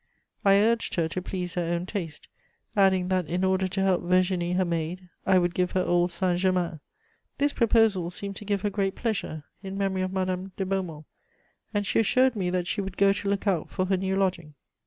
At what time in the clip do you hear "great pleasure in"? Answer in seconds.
8.71-9.77